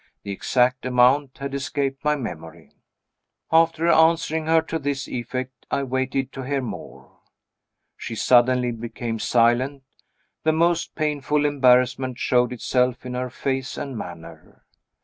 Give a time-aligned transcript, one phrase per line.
[0.23, 2.71] The exact amount had escaped my memory.
[3.51, 7.19] After answering her to this effect, I waited to hear more.
[7.97, 9.83] She suddenly became silent;
[10.41, 14.63] the most painful embarrassment showed itself in her face and manner.